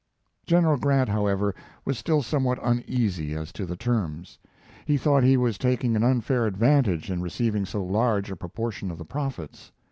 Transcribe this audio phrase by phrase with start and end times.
[0.47, 1.53] General Grant, however,
[1.85, 4.39] was still somewhat uneasy as to the terms.
[4.85, 8.97] He thought he was taking an unfair advantage in receiving so large a proportion of
[8.97, 9.71] the profits.